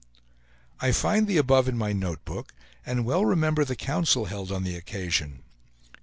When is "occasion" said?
4.75-5.43